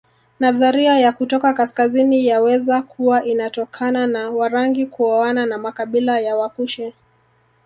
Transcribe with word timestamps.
Nadharia 0.39 0.99
ya 0.99 1.11
kutoka 1.11 1.53
kaskazini 1.53 2.25
yaweza 2.27 2.81
kuwa 2.81 3.23
inatokana 3.23 4.07
na 4.07 4.29
Warangi 4.31 4.85
kuoana 4.85 5.45
na 5.45 5.57
makabila 5.57 6.19
ya 6.19 6.35
Wakushi 6.35 6.93